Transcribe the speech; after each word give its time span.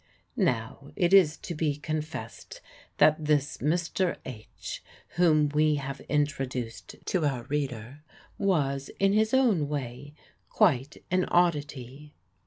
Now, 0.35 0.89
it 0.95 1.13
is 1.13 1.37
to 1.37 1.53
be 1.53 1.75
confessed 1.75 2.59
that 2.97 3.23
this 3.23 3.57
Mr. 3.57 4.17
H., 4.25 4.83
whom 5.09 5.47
we 5.49 5.75
have 5.75 5.99
introduced 6.09 6.95
to 7.05 7.23
our 7.23 7.43
reader, 7.43 8.01
was, 8.39 8.89
in 8.97 9.13
his 9.13 9.31
way, 9.35 10.15
quite 10.49 10.97
an 11.11 11.25
oddity. 11.25 12.15